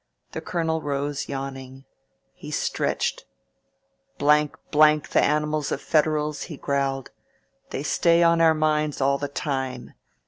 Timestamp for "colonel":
0.41-0.81